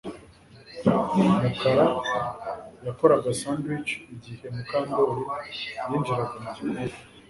Mukara 1.23 1.87
yakoraga 2.85 3.29
sandwich 3.39 3.91
igihe 4.13 4.45
Mukandoli 4.55 5.23
yinjiraga 5.89 6.35
mu 6.43 6.49
gikoni 6.57 6.83